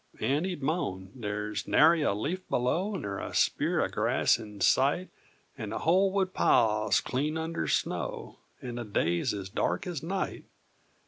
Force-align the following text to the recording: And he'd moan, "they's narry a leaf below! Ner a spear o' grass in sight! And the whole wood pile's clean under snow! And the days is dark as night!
And 0.19 0.47
he'd 0.47 0.63
moan, 0.63 1.11
"they's 1.13 1.67
narry 1.67 2.01
a 2.01 2.15
leaf 2.15 2.49
below! 2.49 2.95
Ner 2.95 3.19
a 3.19 3.35
spear 3.35 3.81
o' 3.83 3.87
grass 3.87 4.39
in 4.39 4.59
sight! 4.59 5.09
And 5.55 5.71
the 5.71 5.77
whole 5.77 6.11
wood 6.11 6.33
pile's 6.33 6.99
clean 7.01 7.37
under 7.37 7.67
snow! 7.67 8.39
And 8.63 8.79
the 8.79 8.83
days 8.83 9.31
is 9.31 9.47
dark 9.47 9.85
as 9.85 10.01
night! 10.01 10.45